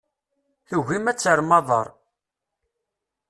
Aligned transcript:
Tugim 0.67 1.05
ad 1.11 1.17
terrem 1.17 1.51
aḍar. 1.57 1.87